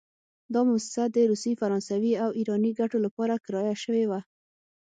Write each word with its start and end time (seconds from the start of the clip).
دا 0.53 0.61
موسسه 0.69 1.03
د 1.15 1.17
روسي، 1.31 1.51
فرانسوي 1.59 2.13
او 2.23 2.29
ایراني 2.37 2.71
ګټو 2.79 2.97
لپاره 3.05 3.41
کرایه 3.45 3.75
شوې 3.83 4.05
وه. 4.09 4.19